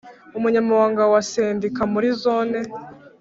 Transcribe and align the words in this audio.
Umunyamabanga 0.37 1.01
wa 1.11 1.21
sendika 1.31 1.81
muri 1.93 2.07
zone 2.23 2.57